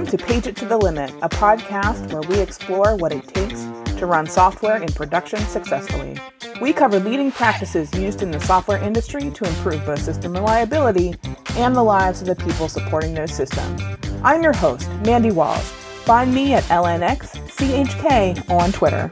[0.00, 3.64] Welcome to Page It to the Limit, a podcast where we explore what it takes
[3.98, 6.16] to run software in production successfully.
[6.62, 11.16] We cover leading practices used in the software industry to improve both system reliability
[11.50, 13.82] and the lives of the people supporting those systems.
[14.22, 15.70] I'm your host, Mandi Walls.
[16.06, 19.10] Find me at LNXCHK on Twitter.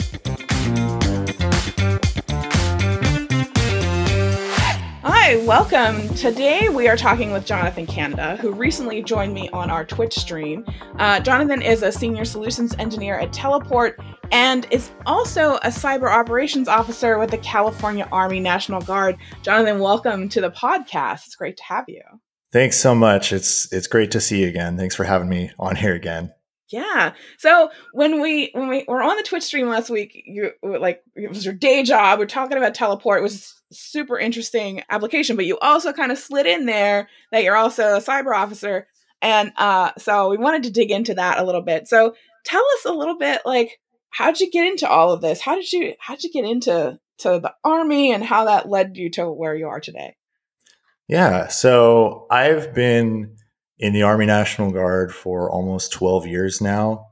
[5.29, 6.09] Hi, welcome.
[6.15, 10.65] Today we are talking with Jonathon Canada, who recently joined me on our Twitch stream.
[10.97, 14.01] Uh, Jonathon is a senior solutions engineer at Teleport
[14.33, 19.19] and is also a cyber operations officer with the California Army National Guard.
[19.43, 21.27] Jonathon, welcome to the podcast.
[21.27, 22.01] It's great to have you.
[22.51, 23.31] Thanks so much.
[23.31, 24.79] It's it's great to see you again.
[24.79, 26.33] Thanks for having me on here again.
[26.71, 27.15] Yeah.
[27.39, 31.29] So when we when we were on the Twitch stream last week, you like it
[31.29, 32.19] was your day job.
[32.19, 33.21] We're talking about teleport.
[33.21, 37.57] It was super interesting application, but you also kind of slid in there that you're
[37.57, 38.87] also a cyber officer.
[39.23, 41.89] And uh so we wanted to dig into that a little bit.
[41.89, 45.41] So tell us a little bit like how did you get into all of this?
[45.41, 48.97] How did you how did you get into to the army and how that led
[48.97, 50.17] you to where you are today?
[51.09, 51.49] Yeah.
[51.49, 53.37] So I've been
[53.79, 57.09] in the Army National Guard for almost 12 years now.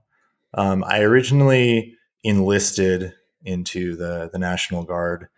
[0.55, 3.15] Um, I originally enlisted
[3.45, 5.29] into the, the National Guard,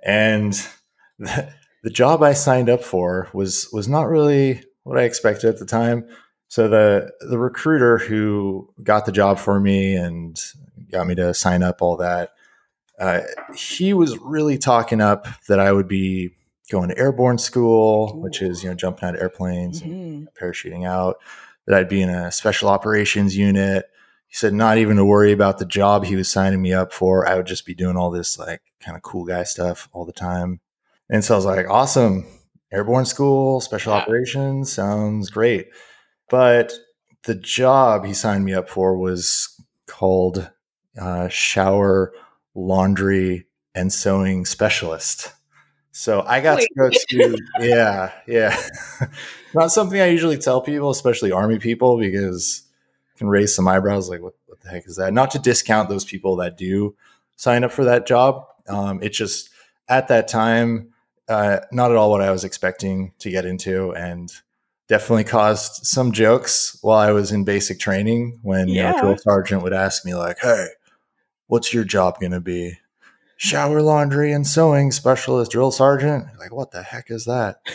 [0.00, 0.52] and
[1.18, 5.58] the, the job I signed up for was was not really what I expected at
[5.58, 6.06] the time.
[6.48, 10.40] So the the recruiter who got the job for me and
[10.90, 12.30] got me to sign up all that,
[12.98, 13.20] uh,
[13.54, 16.30] he was really talking up that I would be
[16.70, 18.20] going to airborne school, Ooh.
[18.20, 19.92] which is you know jumping out of airplanes mm-hmm.
[19.92, 21.18] and parachuting out.
[21.66, 23.86] That I'd be in a special operations unit.
[24.26, 27.28] He said not even to worry about the job he was signing me up for.
[27.28, 30.12] I would just be doing all this like kind of cool guy stuff all the
[30.12, 30.60] time.
[31.10, 32.26] And so I was like, awesome,
[32.72, 35.68] airborne school, special operations sounds great.
[36.28, 36.72] But
[37.24, 40.50] the job he signed me up for was called
[41.00, 42.12] uh, shower,
[42.54, 45.32] laundry, and sewing specialist.
[45.92, 46.68] So I got Wait.
[46.68, 48.56] to go to yeah, yeah.
[49.54, 52.62] Not something I usually tell people, especially army people, because
[53.16, 55.12] can raise some eyebrows like what, what, the heck is that?
[55.12, 56.94] Not to discount those people that do
[57.36, 58.46] sign up for that job.
[58.68, 59.50] Um, it just
[59.88, 60.92] at that time,
[61.28, 64.32] uh, not at all what I was expecting to get into, and
[64.88, 68.90] definitely caused some jokes while I was in basic training when yeah.
[68.90, 70.68] you know, drill sergeant would ask me like, "Hey,
[71.46, 72.78] what's your job going to be?"
[73.38, 76.26] Shower laundry and sewing specialist drill sergeant.
[76.38, 77.60] Like what the heck is that?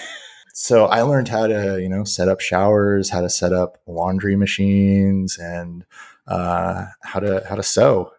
[0.56, 4.35] So i learned how to you know set up showers how to set up laundry
[4.35, 5.84] machines and
[6.28, 8.12] uh, how to how to sew.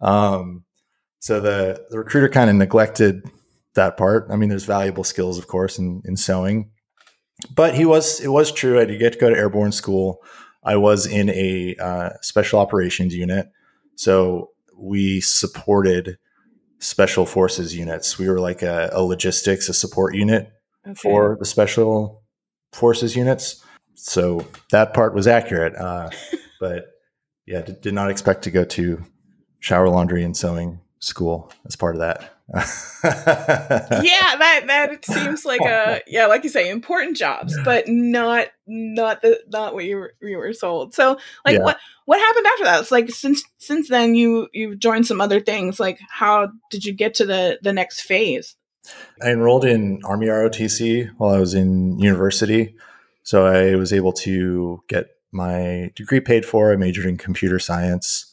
[0.00, 0.64] Um,
[1.18, 3.22] so the the recruiter kind of neglected
[3.74, 4.28] that part.
[4.30, 6.70] I mean there's valuable skills of course in, in sewing.
[7.54, 8.80] But he was it was true.
[8.80, 10.22] I did get to go to airborne school.
[10.64, 13.50] I was in a uh, special operations unit.
[13.96, 16.16] So we supported
[16.82, 18.18] special forces units.
[18.18, 20.52] We were like a, a logistics, a support unit
[20.86, 20.94] okay.
[20.94, 22.22] for the special
[22.72, 23.64] forces units.
[23.94, 25.76] So that part was accurate.
[25.76, 26.10] Uh,
[26.60, 26.86] but
[27.46, 29.02] yeah, did, did, not expect to go to
[29.60, 32.31] shower laundry and sewing school as part of that.
[32.54, 32.60] yeah,
[33.04, 39.40] that that seems like a yeah, like you say, important jobs, but not not the
[39.48, 40.92] not what you were you were sold.
[40.92, 41.62] So like yeah.
[41.62, 42.80] what what happened after that?
[42.80, 45.80] It's like since since then you you joined some other things.
[45.80, 48.56] Like how did you get to the the next phase?
[49.22, 52.74] I enrolled in Army ROTC while I was in university,
[53.22, 56.72] so I was able to get my degree paid for.
[56.72, 58.31] I majored in computer science.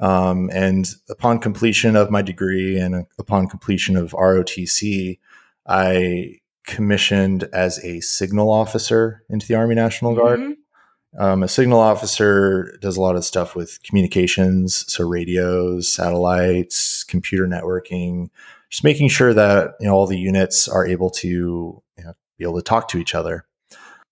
[0.00, 5.18] Um, and upon completion of my degree and upon completion of ROTC,
[5.66, 10.40] I commissioned as a signal officer into the Army National Guard.
[10.40, 11.22] Mm-hmm.
[11.22, 17.46] Um, a signal officer does a lot of stuff with communications, so radios, satellites, computer
[17.46, 18.30] networking,
[18.70, 22.44] just making sure that you know all the units are able to you know, be
[22.44, 23.44] able to talk to each other.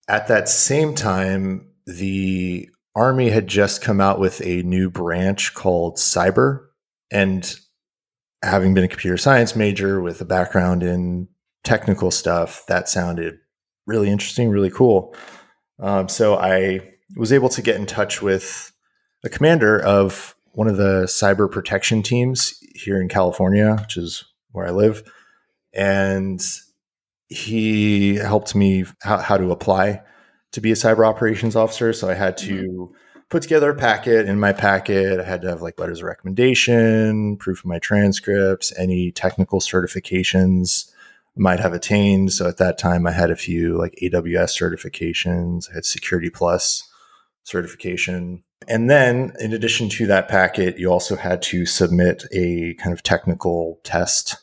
[0.09, 5.97] At that same time, the Army had just come out with a new branch called
[5.97, 6.67] cyber.
[7.11, 7.55] And
[8.43, 11.29] having been a computer science major with a background in
[11.65, 13.39] technical stuff, that sounded
[13.87, 15.15] really interesting, really cool.
[15.81, 16.81] Um, so I
[17.17, 18.73] was able to get in touch with
[19.23, 24.67] the commander of one of the cyber protection teams here in California, which is where
[24.67, 25.03] I live.
[25.73, 26.41] And
[27.29, 30.03] he helped me how, how to apply
[30.53, 31.93] to be a cyber operations officer.
[31.93, 32.95] So I had to mm-hmm.
[33.29, 34.29] put together a packet.
[34.29, 38.73] In my packet, I had to have like letters of recommendation, proof of my transcripts,
[38.79, 40.91] any technical certifications
[41.37, 42.33] I might have attained.
[42.33, 45.71] So at that time, I had a few like AWS certifications.
[45.71, 46.89] I had Security Plus
[47.45, 48.45] certification.
[48.67, 53.03] And then, in addition to that packet, you also had to submit a kind of
[53.03, 54.37] technical test.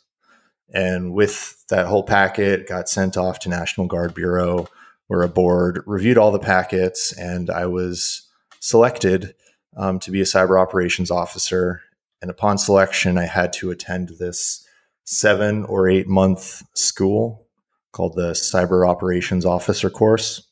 [0.74, 4.68] And with that whole packet, got sent off to National Guard Bureau,
[5.08, 8.28] where a board reviewed all the packets, and I was
[8.60, 9.36] selected
[9.78, 11.82] um, to be a cyber operations officer.
[12.22, 14.66] And upon selection, I had to attend this
[15.04, 17.48] seven or eight month school
[17.92, 20.48] called the Cyber Operations Officer course.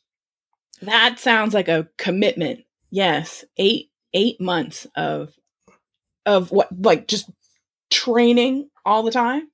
[0.82, 2.62] That sounds like a commitment.
[2.90, 5.34] Yes, eight eight months of
[6.26, 7.30] of what like just
[7.90, 9.50] training all the time.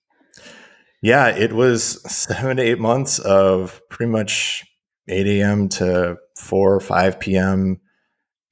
[1.01, 4.65] Yeah, it was seven to eight months of pretty much
[5.09, 5.69] 8 a.m.
[5.69, 7.81] to 4 or 5 p.m.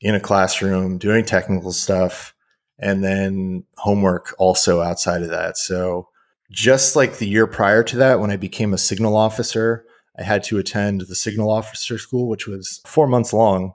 [0.01, 2.33] in a classroom doing technical stuff
[2.79, 5.57] and then homework also outside of that.
[5.57, 6.09] So,
[6.49, 9.85] just like the year prior to that, when I became a signal officer,
[10.17, 13.73] I had to attend the signal officer school, which was four months long.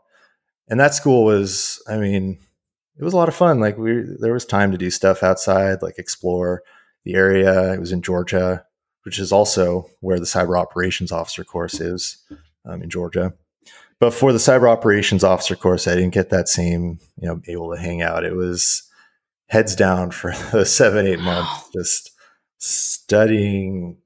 [0.69, 2.39] And that school was, I mean,
[2.97, 3.61] it was a lot of fun.
[3.61, 6.63] Like we, there was time to do stuff outside, like explore
[7.05, 7.75] the area.
[7.75, 8.65] It was in Georgia,
[9.05, 12.25] which is also where the cyber operations officer course is
[12.65, 13.35] um, in Georgia.
[14.01, 17.73] But for the cyber operations officer course, I didn't get that same, you know, able
[17.73, 18.25] to hang out.
[18.25, 18.83] It was
[19.47, 22.11] heads down for the seven, eight months, just
[22.59, 23.99] studying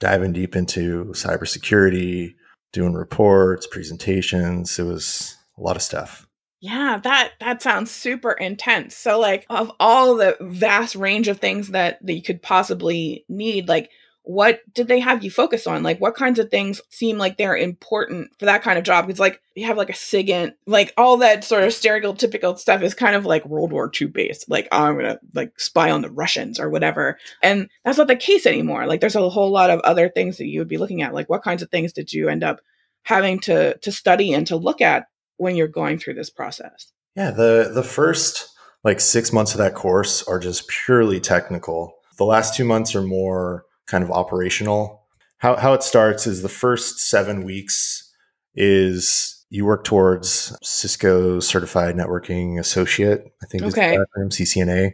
[0.00, 2.34] diving deep into cybersecurity,
[2.72, 4.78] doing reports, presentations.
[4.78, 6.26] It was a lot of stuff.
[6.60, 8.96] Yeah, that that sounds super intense.
[8.96, 13.68] So like of all the vast range of things that that you could possibly need,
[13.68, 13.90] like
[14.24, 15.82] what did they have you focus on?
[15.82, 19.06] Like what kinds of things seem like they're important for that kind of job?
[19.06, 22.94] Because like you have like a SIGINT, like all that sort of stereotypical stuff is
[22.94, 24.48] kind of like World War II based.
[24.48, 27.18] Like oh, I'm gonna like spy on the Russians or whatever.
[27.42, 28.86] And that's not the case anymore.
[28.86, 31.14] Like there's a whole lot of other things that you would be looking at.
[31.14, 32.60] Like what kinds of things did you end up
[33.02, 36.92] having to to study and to look at when you're going through this process?
[37.16, 38.48] Yeah, the the first
[38.84, 41.94] like six months of that course are just purely technical.
[42.18, 45.02] The last two months are more kind of operational.
[45.38, 48.12] How, how it starts is the first seven weeks
[48.54, 53.22] is you work towards Cisco Certified Networking Associate.
[53.42, 53.96] I think okay.
[53.96, 54.92] is the CCNA.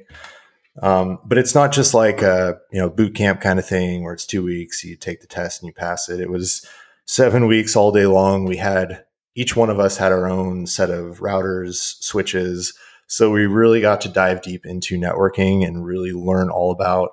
[0.82, 4.12] Um, but it's not just like a you know boot camp kind of thing where
[4.12, 6.20] it's two weeks, you take the test and you pass it.
[6.20, 6.66] It was
[7.04, 8.44] seven weeks all day long.
[8.44, 9.04] We had
[9.34, 12.74] each one of us had our own set of routers, switches.
[13.06, 17.10] So we really got to dive deep into networking and really learn all about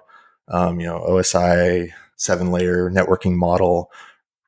[0.48, 3.92] um, you know, OSI seven layer networking model,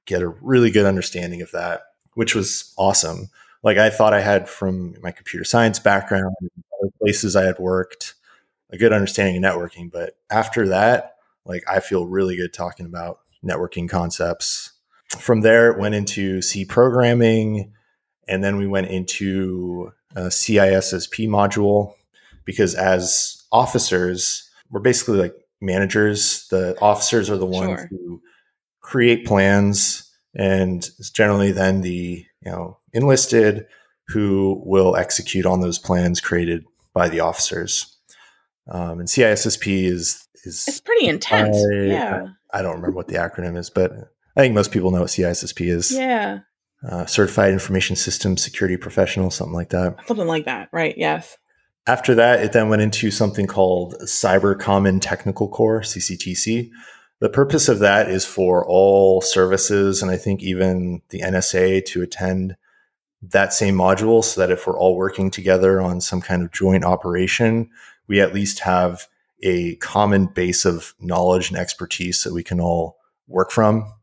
[0.06, 1.82] get a really good understanding of that,
[2.14, 3.30] which was awesome.
[3.64, 6.36] Like I thought I had from my computer science background,
[6.82, 8.14] other places I had worked,
[8.70, 9.92] a good understanding of networking.
[9.92, 11.16] But after that,
[11.46, 14.74] like I feel really good talking about networking concepts.
[15.20, 17.74] From there, it went into C programming,
[18.28, 21.94] and then we went into a CISSP module
[22.44, 26.48] because as officers, we're basically like managers.
[26.50, 27.88] The officers are the ones sure.
[27.90, 28.22] who
[28.82, 33.66] create plans, and it's generally then the you know enlisted
[34.10, 36.64] who will execute on those plans created
[36.94, 37.98] by the officers.
[38.70, 41.58] Um, and CISSP is is it's pretty intense.
[41.58, 43.92] I, yeah, I, I, don't remember what the acronym is, but
[44.36, 45.92] I think most people know what CISSP is.
[45.92, 46.40] Yeah,
[46.88, 49.96] uh, Certified Information Systems Security Professional, something like that.
[50.06, 50.96] Something like that, right?
[50.98, 51.38] Yes.
[51.88, 56.70] After that, it then went into something called Cyber Common Technical Core, CCTC.
[57.20, 62.02] The purpose of that is for all services, and I think even the NSA to
[62.02, 62.58] attend
[63.22, 66.84] that same module so that if we're all working together on some kind of joint
[66.84, 67.70] operation,
[68.08, 69.08] we at least have
[69.42, 73.94] a common base of knowledge and expertise that we can all work from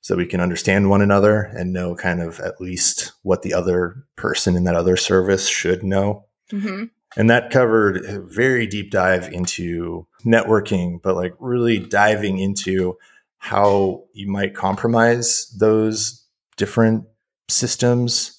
[0.00, 4.04] so we can understand one another and know kind of at least what the other
[4.16, 6.26] person in that other service should know.
[6.52, 6.84] Mm-hmm.
[7.16, 12.96] And that covered a very deep dive into networking, but like really diving into
[13.38, 17.04] how you might compromise those different
[17.48, 18.38] systems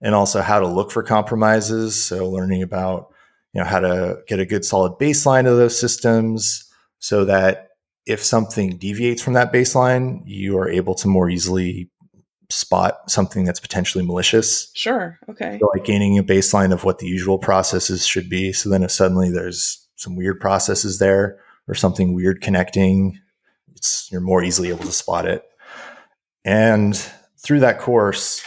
[0.00, 2.02] and also how to look for compromises.
[2.02, 3.12] So learning about,
[3.52, 7.68] you know, how to get a good solid baseline of those systems so that
[8.06, 11.90] if something deviates from that baseline, you are able to more easily
[12.50, 14.70] spot something that's potentially malicious.
[14.74, 15.18] Sure.
[15.28, 15.58] Okay.
[15.60, 18.52] So like gaining a baseline of what the usual processes should be.
[18.52, 23.18] So then if suddenly there's some weird processes there or something weird connecting,
[23.74, 25.44] it's you're more easily able to spot it.
[26.44, 26.96] And
[27.38, 28.42] through that course,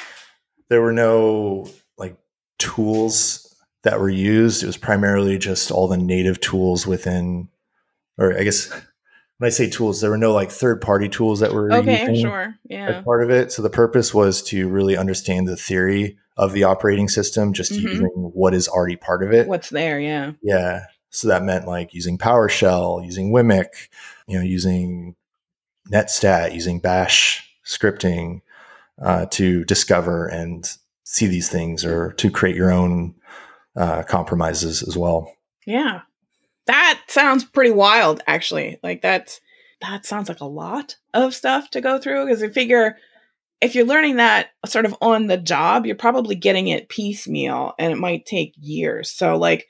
[0.70, 2.18] there were no like
[2.60, 4.64] tools that were used.
[4.64, 7.50] It was primarily just all the native tools within,
[8.18, 8.72] or I guess
[9.38, 12.56] when I say tools, there were no like third party tools that were okay, sure,
[12.70, 13.52] yeah, part of it.
[13.52, 17.82] So the purpose was to really understand the theory of the operating system, just Mhm.
[17.82, 19.48] using what is already part of it.
[19.48, 20.00] What's there?
[20.00, 20.34] Yeah.
[20.42, 20.86] Yeah.
[21.10, 23.90] So that meant like using PowerShell, using WMIC,
[24.28, 25.16] you know, using
[25.92, 28.42] NetStat, using Bash scripting
[29.02, 30.70] uh, to discover and
[31.04, 33.16] see these things or to create your own
[33.76, 35.32] uh, compromises as well.
[35.66, 36.02] Yeah.
[36.68, 38.80] That sounds pretty wild, actually.
[38.84, 39.42] Like that's
[39.82, 42.98] that sounds like a lot of stuff to go through because I figure
[43.62, 47.92] if you're learning that sort of on the job, you're probably getting it piecemeal and
[47.92, 49.12] it might take years.
[49.12, 49.68] So like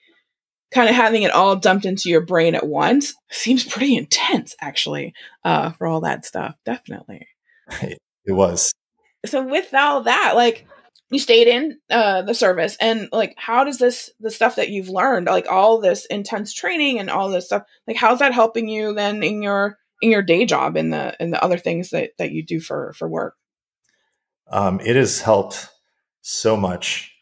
[0.73, 5.13] kind of having it all dumped into your brain at once seems pretty intense actually
[5.45, 6.55] uh for all that stuff.
[6.65, 7.27] Definitely.
[8.29, 8.73] It was.
[9.25, 10.67] so with all that like
[11.11, 14.89] you stayed in uh the service and like how does this the stuff that you've
[14.89, 18.93] learned like all this intense training and all this stuff like how's that helping you
[18.93, 22.31] then in your in your day job and the and the other things that that
[22.31, 23.35] you do for for work
[24.49, 25.69] Um, it has helped
[26.21, 27.13] so much.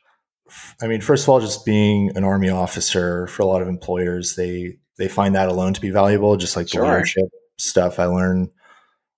[0.81, 4.35] I mean, first of all, just being an army officer for a lot of employers,
[4.35, 6.37] they they find that alone to be valuable.
[6.37, 6.83] Just like Sure.
[6.83, 7.25] the leadership
[7.57, 8.49] stuff I learned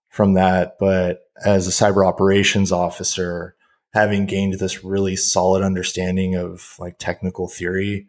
[0.09, 0.77] from that.
[0.79, 3.56] But as a cyber operations officer,
[3.93, 8.07] having gained this really solid understanding of like technical theory,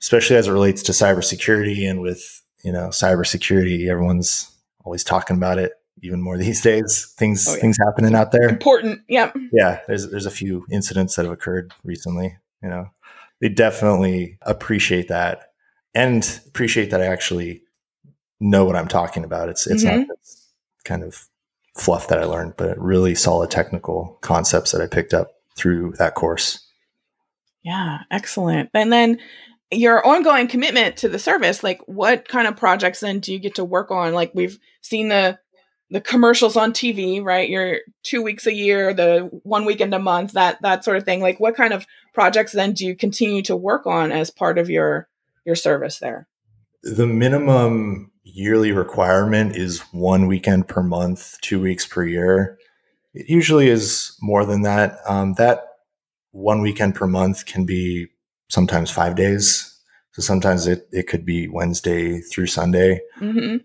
[0.00, 4.50] especially as it relates to cybersecurity and with you know cybersecurity, everyone's
[4.84, 5.72] always talking about it
[6.02, 7.14] even more these days.
[7.18, 7.60] Things Oh, yeah.
[7.60, 8.48] things happening out there.
[8.48, 12.90] Important yep yeah there's there's a few incidents that have occurred recently you know.
[13.40, 15.52] They definitely appreciate that
[15.94, 17.62] and appreciate that i actually
[18.38, 19.48] know what i'm talking about.
[19.48, 20.10] It's it's not mm-hmm.
[20.10, 20.48] this
[20.84, 21.26] kind of
[21.76, 26.14] fluff that i learned but really solid technical concepts that i picked up through that
[26.14, 26.66] course.
[27.62, 28.70] Yeah excellent.
[28.74, 29.18] And then
[29.70, 33.56] your ongoing commitment to the service like what kind of projects then do you get
[33.56, 34.14] to work on?
[34.14, 35.38] Like we've seen the
[35.90, 37.48] the commercials on tv right?
[37.48, 41.20] Your two weeks a year the one weekend a month that that sort of thing.
[41.20, 44.70] Like what kind of projects then do you continue to work on as part of
[44.70, 45.08] your
[45.44, 46.26] your service there?
[46.82, 52.58] The minimum yearly requirement is one weekend per month two weeks per year.
[53.14, 54.98] It usually is more than that.
[55.06, 55.64] Um, that
[56.32, 58.08] one weekend per month can be
[58.48, 59.66] sometimes five days.
[60.12, 63.00] So sometimes it, it could be wednesday through sunday.
[63.16, 63.56] Hmm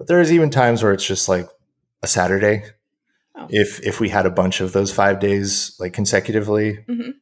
[0.00, 1.46] but there's even times where it's just like
[2.02, 2.64] a saturday.
[3.36, 3.46] Oh.
[3.50, 6.78] if if we had a bunch of those five days like consecutively.
[6.88, 7.12] Mhm.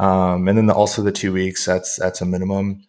[0.00, 2.84] um, and then the, also the two weeks that's that's a minimum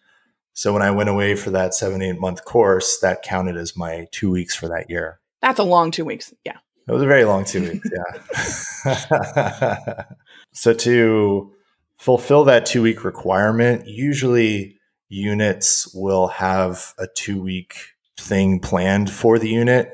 [0.54, 4.06] so when i went away for that seven eight month course that counted as my
[4.10, 5.20] two weeks for that year.
[5.42, 6.58] That's a long two weeks yeah.
[6.88, 7.88] It was a very long two weeks
[8.84, 10.04] yeah.
[10.54, 11.52] So to
[11.98, 17.74] fulfill that two week requirement usually units will have a two week
[18.16, 19.92] thing planned for the unit.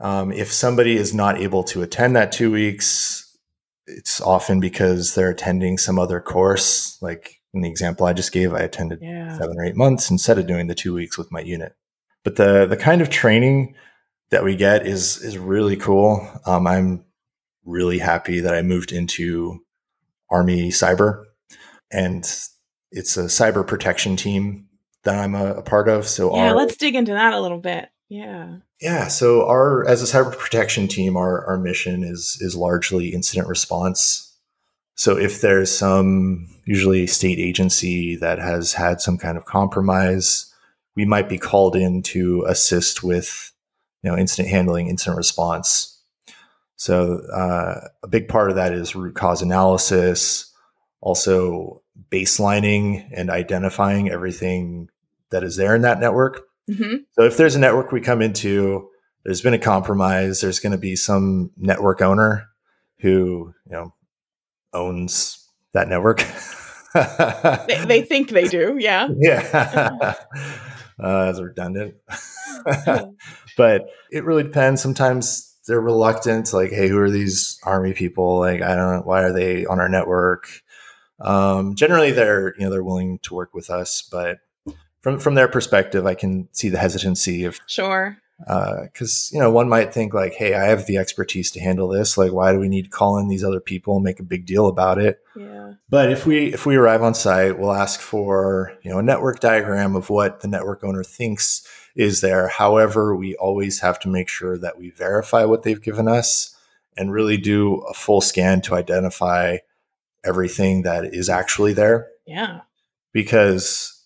[0.00, 3.36] Um, if somebody is not able to attend that two weeks,
[3.86, 6.96] it's often because they're attending some other course.
[7.02, 10.38] Like in the example I just gave, I attended yeah seven or eight months instead
[10.38, 11.74] of doing the two weeks with my unit.
[12.24, 13.74] But the the kind of training
[14.30, 16.28] that we get is is really cool.
[16.46, 17.04] Um, I'm
[17.64, 19.60] really happy that I moved into
[20.30, 21.24] Army Cyber,
[21.90, 22.24] and
[22.90, 24.66] it's a cyber protection team
[25.04, 26.06] that I'm a, a part of.
[26.06, 29.08] So yeah our, let's dig into that a little bit yeah yeah.
[29.08, 34.29] So our as a cyber protection team, our our mission is is largely incident response.
[35.00, 40.52] So if there's some usually state agency that has had some kind of compromise,
[40.94, 43.50] we might be called in to assist with
[44.02, 46.02] you know incident handling, incident response.
[46.76, 50.52] So uh, a big part of that is root cause analysis,
[51.00, 51.80] also
[52.10, 54.90] baselining and identifying everything
[55.30, 56.42] that is there in that network.
[56.68, 58.90] hmm So if there's a network we come into,
[59.24, 62.50] there's been a compromise, there's going to be some network owner
[62.98, 63.94] who, you know,
[64.72, 66.24] owns that network.
[66.94, 70.14] they, they think they do yeah yeah.
[71.00, 71.94] uh, that's redundant.
[73.56, 74.82] but it really depends.
[74.82, 78.38] Sometimes they're reluctant, like, hey, who are these army people?
[78.38, 80.48] Like, I don't know, why are they on our network?
[81.20, 84.38] Um, generally they're, you know, they're willing to work with us, but
[85.00, 89.50] from from their perspective, I can see the hesitancy of sure Uh, because you know
[89.50, 92.16] one might think like, hey, I have the expertise to handle this.
[92.16, 94.46] Like, why do we need to call in these other people and make a big
[94.46, 95.20] deal about it?
[95.36, 99.02] yeah But if we if we arrive on site, we'll ask for you know a
[99.02, 102.48] network diagram of what the network owner thinks is there.
[102.48, 106.56] However, we always have to make sure that we verify what they've given us
[106.96, 109.58] and really do a full scan to identify
[110.24, 112.60] everything that is actually there yeah
[113.12, 114.04] because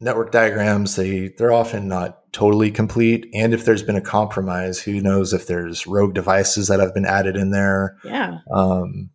[0.00, 5.00] network diagrams they they're often not totally complete and if there's been a compromise who
[5.00, 9.10] knows if there's rogue devices that have been added in there yeah um,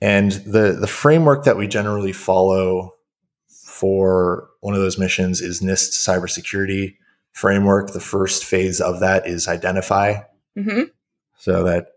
[0.00, 2.94] And the the framework that we generally follow
[3.48, 6.96] for one of those missions is NIST cybersecurity
[7.32, 7.92] framework.
[7.92, 10.22] The first phase of that is identify.
[10.56, 10.84] Mm-hmm.
[11.36, 11.88] So that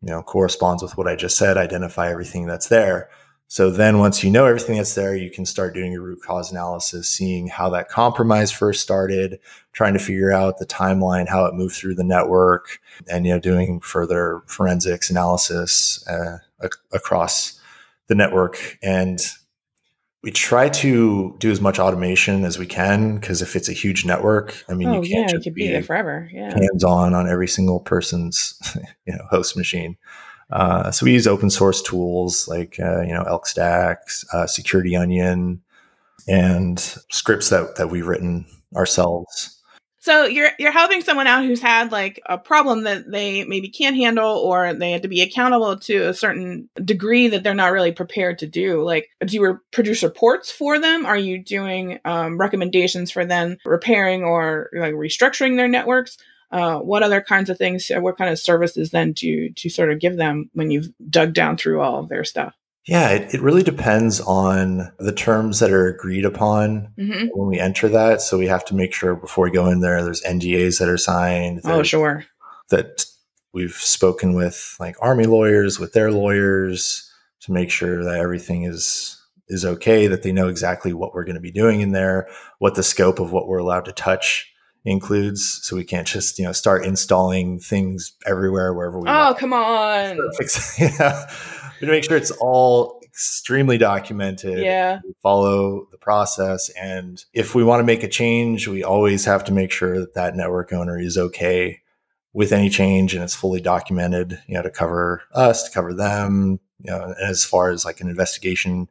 [0.00, 1.56] you know corresponds with what I just said.
[1.56, 3.10] Identify everything that's there.
[3.52, 6.50] So then once you know everything that's there, you can start doing your root cause
[6.50, 9.40] analysis, seeing how that compromise first started,
[9.74, 12.80] trying to figure out the timeline, how it moved through the network,
[13.10, 17.60] and you know doing further forensics analysis uh, ac- across
[18.06, 18.78] the network.
[18.82, 19.20] And
[20.22, 24.06] we try to do as much automation as we can because if it's a huge
[24.06, 26.30] network, I mean, oh you yeah, can't you just could be there forever.
[26.32, 26.58] Yeah.
[26.58, 28.58] hands on on every single person's
[29.06, 29.98] you know host machine.
[30.52, 34.94] Uh, so we use open source tools like uh, you know Elk Stacks, uh, Security
[34.94, 35.62] Onion,
[36.28, 36.78] and
[37.10, 39.58] scripts that that we've written ourselves.
[40.02, 43.94] So you're you're helping someone out who's had like a problem that they maybe can't
[43.94, 47.92] handle or they had to be accountable to a certain degree that they're not really
[47.92, 48.82] prepared to do.
[48.82, 51.06] Like do you produce reports for them?
[51.06, 56.18] Are you doing um, recommendations for them repairing or like restructuring their networks?
[56.52, 59.70] Uh, what other kinds of things what kind of services then do you, do you
[59.70, 62.54] sort of give them when you've dug down through all of their stuff?
[62.86, 67.58] Yeah, it, it really depends on the terms that are agreed upon hmm when we
[67.58, 68.20] enter that.
[68.20, 70.98] So we have to make sure before we go in there, there's NDAs that are
[70.98, 71.60] signed.
[71.64, 72.24] Oh, sure.
[72.70, 73.06] that
[73.52, 79.18] we've spoken with like army lawyers with their lawyers to make sure that everything is
[79.48, 82.28] is okay that they know exactly what we're going to be doing in there
[82.58, 84.51] what the scope of what we're allowed to touch
[84.84, 89.38] includes so we can't just you know start installing things everywhere wherever we Oh, want
[89.38, 90.18] come on.
[90.78, 91.26] Yeah.
[91.80, 95.00] to make sure it's all extremely documented Yeah.
[95.04, 99.44] we follow the process and if we want to make a change we always have
[99.44, 101.80] to make sure that that network owner is okay
[102.32, 106.58] with any change and it's fully documented you know to cover us to cover them
[106.80, 108.88] you know and as far as like an investigation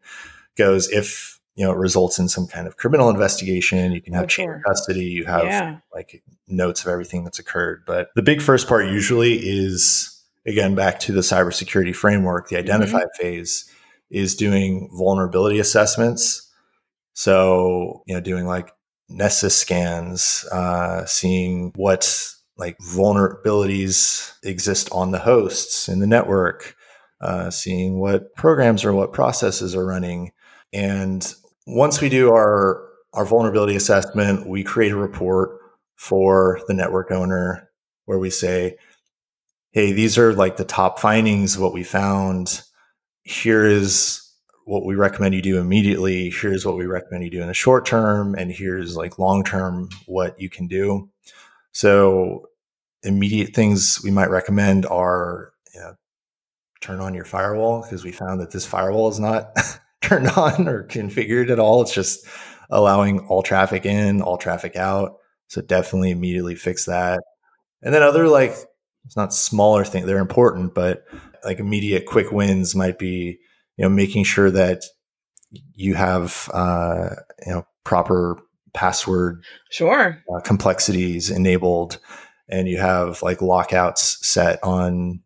[0.56, 3.91] goes if you know it results in some kind of criminal investigation.
[3.91, 4.56] You can have chain sure.
[4.56, 5.06] of custody.
[5.06, 5.78] You have Yeah.
[5.93, 7.84] like notes of everything that's occurred.
[7.86, 10.10] But the big first part usually is
[10.47, 13.69] again back to the cybersecurity framework the identify phase
[14.10, 16.50] is doing vulnerability assessments.
[17.13, 18.71] So you know doing like
[19.08, 26.76] nessus scans uh, seeing what like vulnerabilities exist on the hosts in the network
[27.21, 30.32] uh, seeing what programs or what processes are running.
[30.74, 31.36] And
[31.67, 35.60] once we do our our vulnerability assessment we create a report
[35.95, 37.69] for the network owner
[38.06, 38.78] where we say
[39.71, 42.62] hey these are like the top findings what we found.
[43.24, 44.21] Here is
[44.65, 46.30] what we recommend you do immediately.
[46.30, 48.36] Here's what we recommend you do in the short term.
[48.36, 51.10] And here's like long term what you can do.
[51.71, 52.47] So
[53.04, 55.95] immediate things we might recommend are you know,
[56.82, 59.56] turn on your firewall because we found that this firewall is not
[60.01, 61.81] turned on or configured at all.
[61.81, 62.25] It's just
[62.69, 65.17] allowing all traffic in all traffic out.
[65.47, 67.21] So definitely immediately fix that.
[67.81, 68.55] And then other like
[69.05, 71.03] it's not smaller things they're important but
[71.43, 73.39] like immediate quick wins might be
[73.75, 74.83] you know making sure that
[75.73, 77.09] you have uh,
[77.45, 78.37] you know proper
[78.75, 80.21] password Sure.
[80.33, 81.97] uh, complexities enabled
[82.47, 85.21] and you have like lockouts set on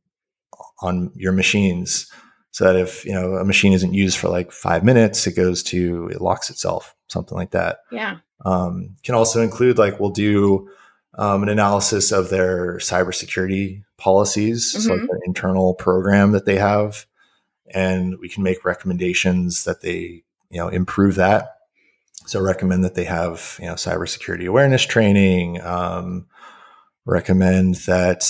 [0.81, 2.09] on your machines
[2.56, 5.62] so that if you know a machine isn't used for like five minutes it goes
[5.62, 8.18] to it locks itself something like that Yeah.
[8.46, 10.70] um, can also include like we'll do
[11.18, 15.10] um, an analysis of their cybersecurity policies, so like Mhm.
[15.15, 17.06] an internal program that they have,
[17.74, 21.44] and we can make recommendations that they you know improve that.
[22.26, 25.62] So recommend that they have you know cybersecurity awareness training.
[25.62, 26.28] Um,
[27.06, 28.24] recommend that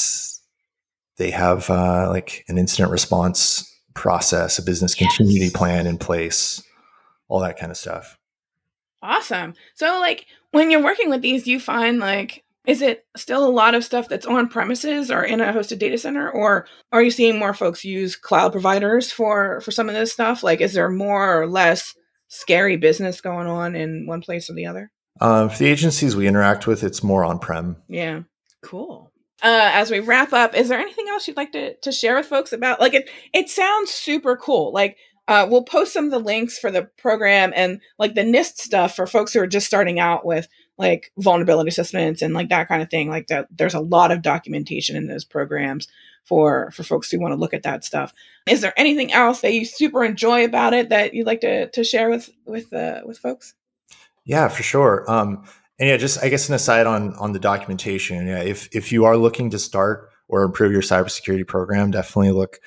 [1.17, 5.53] they have uh, like an incident response process, a business continuity Yes.
[5.53, 6.61] plan in place,
[7.27, 8.17] all that kind of stuff.
[9.01, 9.53] Awesome.
[9.73, 13.75] So, like, when you're working with these, you find like, is it still a lot
[13.75, 17.37] of stuff that's on premises or in a hosted data center, or are you seeing
[17.37, 20.43] more folks use cloud providers for for some of this stuff?
[20.43, 21.93] Like, is there more or less
[22.27, 24.91] scary business going on in one place or the other?
[25.21, 27.77] Um, for the agencies we interact with, it's more on prem.
[27.87, 28.21] Yeah.
[28.63, 29.11] Cool.
[29.45, 32.25] Uh, as we wrap up, is there anything else you'd like to, to share with
[32.25, 32.79] folks about?
[32.79, 34.73] Like it, it sounds super cool.
[34.73, 38.57] Like uh, we'll post some of the links for the program and like the NIST
[38.57, 40.47] stuff for folks who are just starting out with
[40.79, 43.07] like vulnerability assessments and like that kind of thing.
[43.07, 45.87] Like that, there's a lot of documentation in those programs
[46.23, 48.13] for for folks who want to look at that stuff.
[48.47, 51.83] Is there anything else that you super enjoy about it that you'd like to to
[51.83, 53.53] share with with uh, with folks?
[54.25, 55.05] Yeah, for sure.
[55.07, 55.45] Um,
[55.79, 58.27] and yeah, just I guess an aside on on the documentation.
[58.27, 62.59] Yeah, if if you are looking to start or improve your cybersecurity program, definitely look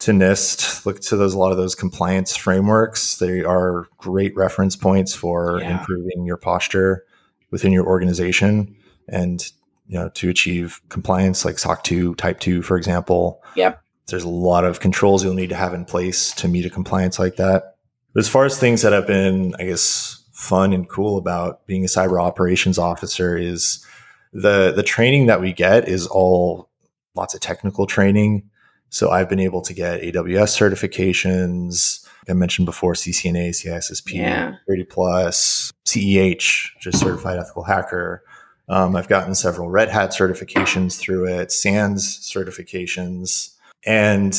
[0.00, 3.16] to NIST, look to those a lot of those compliance frameworks.
[3.16, 5.78] They are great reference points for Yeah.
[5.78, 7.04] improving your posture
[7.50, 8.74] within your organization
[9.08, 9.44] and
[9.86, 13.42] you know to achieve compliance like SOC 2 type 2 for example.
[13.54, 13.80] Yep.
[14.08, 17.18] There's a lot of controls you'll need to have in place to meet a compliance
[17.18, 17.76] like that.
[18.12, 21.84] But as far as things that have been I guess fun and cool about being
[21.84, 23.84] a cyber operations officer is
[24.32, 26.68] the the training that we get is all
[27.14, 28.50] lots of technical training.
[28.90, 32.06] So I've been able to get AWS certifications.
[32.28, 34.56] I mentioned before CCNA, CISSP, Yeah.
[34.58, 38.22] Security Plus, CEH, just certified ethical hacker.
[38.68, 44.34] Um, I've gotten several Red Hat certifications through it, SANS certifications, and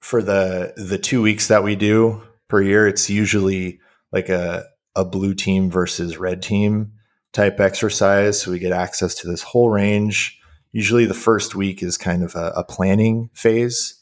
[0.00, 3.80] for the the two weeks that we do per year, it's usually
[4.12, 4.64] like a
[4.98, 6.92] a blue team versus red team
[7.32, 8.42] type exercise.
[8.42, 10.40] So we get access to this whole range.
[10.72, 13.94] Usually the first week is kind of a, a planning phase.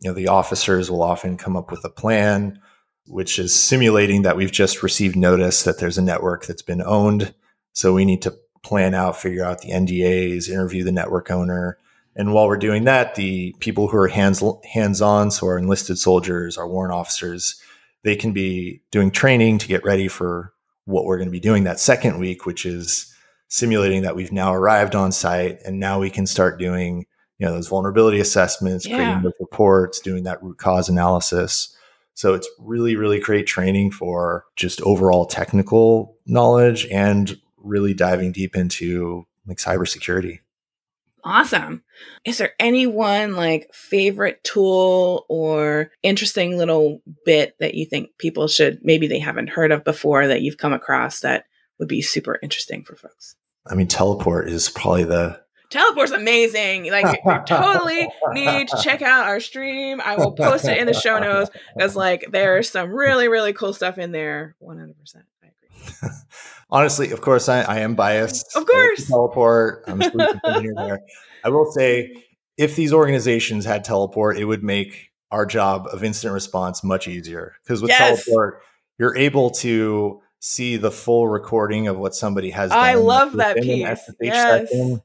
[0.00, 2.60] You know, the officers will often come up with a plan,
[3.06, 7.34] which is simulating that we've just received notice that there's a network that's been owned.
[7.72, 11.78] So we need to plan out, figure out the NDAs, interview the network owner.
[12.14, 15.98] And while we're doing that, the people who are hands hands on, so our enlisted
[15.98, 17.60] soldiers, our warrant officers,
[18.04, 20.52] they can be doing training to get ready for
[20.84, 23.14] what we're going to be doing that second week, which is
[23.48, 27.06] simulating that we've now arrived on site and now we can start doing
[27.38, 28.96] you know those vulnerability assessments, Yeah.
[28.96, 31.76] creating those reports, doing that root cause analysis.
[32.14, 38.54] So it's really, really great training for just overall technical knowledge and really diving deep
[38.54, 40.40] into like cybersecurity.
[41.24, 41.84] Awesome.
[42.24, 48.48] Is there any one like favorite tool or interesting little bit that you think people
[48.48, 51.44] should maybe they haven't heard of before that you've come across that
[51.78, 53.36] would be super interesting for folks?
[53.66, 55.40] I mean, teleport is probably the
[55.72, 56.90] Teleport's amazing.
[56.90, 60.02] Like you totally need to check out our stream.
[60.02, 63.72] I will post it in the show notes because like there's some really, really cool
[63.72, 64.54] stuff in there.
[64.62, 64.94] 100%.
[66.02, 66.08] I
[66.70, 68.56] honestly, of course, I, I am biased.
[68.56, 69.02] Of course.
[69.02, 69.84] to teleport.
[69.86, 69.98] I'm
[70.76, 71.00] there.
[71.44, 72.12] I will say,
[72.56, 77.54] if these organizations had teleport, it would make our job of incident response much easier.
[77.64, 78.24] Because with Yes.
[78.24, 78.62] teleport,
[78.98, 82.78] you're able to see the full recording of what somebody has done.
[82.78, 83.86] I love that piece.
[84.20, 84.70] Yes.
[84.70, 85.00] session,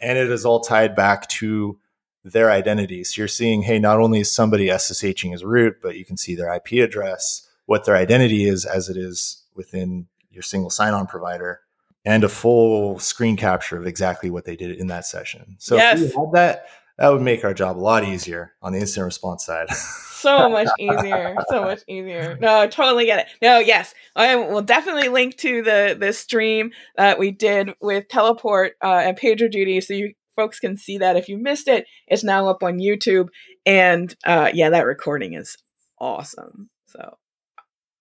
[0.00, 1.78] and it is all tied back to
[2.24, 3.02] their identity.
[3.04, 6.34] So you're seeing, hey, not only is somebody SSHing as root, but you can see
[6.34, 11.60] their IP address, what their identity is as it is within your single sign-on provider,
[12.04, 15.56] and a full screen capture of exactly what they did in that session.
[15.58, 16.66] So if we had that,
[16.98, 19.70] that would make our job a lot easier on the incident response side.
[19.72, 22.38] so much easier so much easier.
[22.40, 23.26] No i totally get it.
[23.42, 28.72] No yes i will definitely link to the the stream that we did with teleport
[28.82, 32.48] uh, and PagerDuty so you folks can see that if you missed it it's now
[32.48, 33.28] up on youtube
[33.64, 35.56] and uh yeah that recording is
[35.98, 36.70] awesome.
[36.86, 37.16] So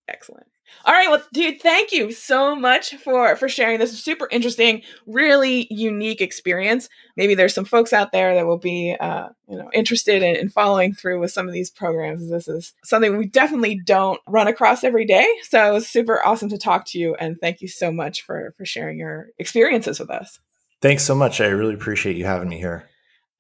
[0.08, 0.48] excellent
[0.86, 5.68] all right well dude thank you so much for for sharing this super interesting really
[5.70, 6.90] unique experience.
[7.18, 10.50] Maybe there's some folks out there that will be uh, you know interested in, in
[10.50, 12.30] following through with some of these programs.
[12.30, 15.28] This is something we definitely don't run across every day.
[15.44, 18.54] So it was super awesome to talk to you and thank you so much for
[18.58, 20.40] for sharing your experiences with us.
[20.82, 21.42] Thanks so much.
[21.42, 22.88] I really appreciate you having me here.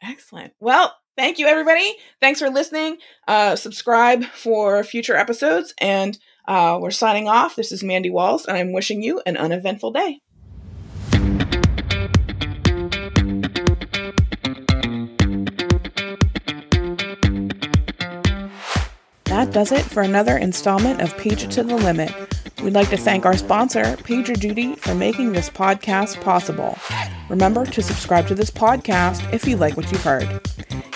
[0.02, 0.54] excellent.
[0.60, 1.96] Well thank you everybody.
[2.20, 2.98] Thanks for listening.
[3.28, 8.58] Uh, subscribe for future episodes and uh, we're signing off this is mandi walls and
[8.58, 10.22] i'm wishing you an uneventful day
[19.36, 22.14] That does it for another installment of Page to the Limit.
[22.64, 26.78] We'd like to thank our sponsor, PagerDuty, for making this podcast possible.
[27.30, 30.30] Remember to subscribe to this podcast if you like what you've heard.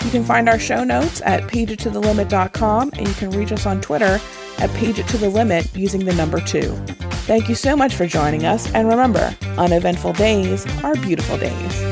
[0.02, 4.18] You can find our show notes at pageittothelimit.com and you can reach us on Twitter
[4.60, 6.60] at Page It to the Limit using the number 2.
[7.26, 11.89] Thank you so much for joining us and remember, uneventful days are beautiful days.